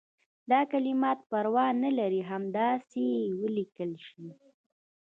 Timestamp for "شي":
4.07-4.27